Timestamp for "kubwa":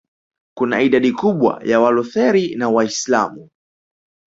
1.11-1.61